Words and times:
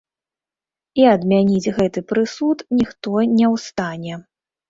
І 1.01 1.05
адмяніць 1.15 1.73
гэты 1.77 2.03
прысуд 2.11 2.57
ніхто 2.79 3.09
не 3.37 3.47
ў 3.53 3.63
стане. 3.67 4.13